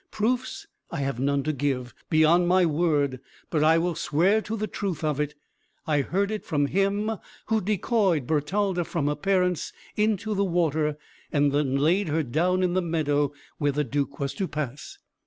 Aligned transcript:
Proofs 0.09 0.65
I 0.89 1.01
have 1.01 1.19
none 1.19 1.43
to 1.43 1.53
give, 1.53 1.93
beyond 2.09 2.47
my 2.47 2.65
word, 2.65 3.19
but 3.51 3.63
I 3.63 3.77
will 3.77 3.93
swear 3.93 4.41
to 4.41 4.57
the 4.57 4.65
truth 4.65 5.03
of 5.03 5.19
it. 5.19 5.35
I 5.85 6.01
heard 6.01 6.31
it 6.31 6.43
from 6.43 6.65
him 6.65 7.17
who 7.49 7.61
decoyed 7.61 8.25
Bertalda 8.25 8.83
from 8.83 9.05
her 9.05 9.15
parents 9.15 9.73
into 9.95 10.33
the 10.33 10.43
water, 10.43 10.97
and 11.31 11.51
then 11.51 11.75
laid 11.75 12.07
her 12.07 12.23
down 12.23 12.63
in 12.63 12.73
the 12.73 12.81
meadow 12.81 13.31
where 13.59 13.71
the 13.73 13.83
Duke 13.83 14.19
was 14.19 14.33
to 14.33 14.47
pass." 14.47 14.97